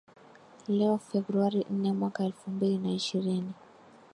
[0.67, 3.53] leo Februari nne mwaka elfumbili na ishirini